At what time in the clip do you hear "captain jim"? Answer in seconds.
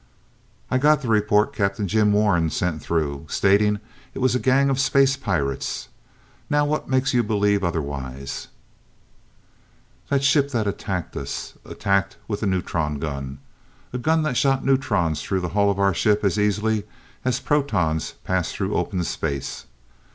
1.53-2.11